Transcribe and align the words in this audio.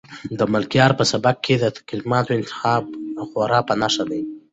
د 0.39 0.41
ملکیار 0.53 0.91
په 0.99 1.03
سبک 1.11 1.35
کې 1.45 1.55
د 1.59 1.65
کلماتو 1.89 2.31
انتخاب 2.37 2.83
خورا 3.29 3.59
په 3.67 3.73
نښه 3.81 4.03
دی. 4.09 4.21